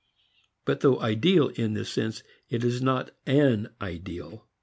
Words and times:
But 0.65 0.79
though 0.79 0.99
ideal 0.99 1.49
in 1.49 1.75
this 1.75 1.91
sense 1.91 2.23
it 2.49 2.63
is 2.63 2.81
not 2.81 3.11
an 3.27 3.69
ideal. 3.79 4.47